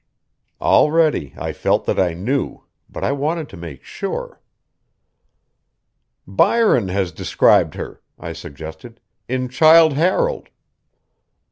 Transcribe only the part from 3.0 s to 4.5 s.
I wanted to make sure.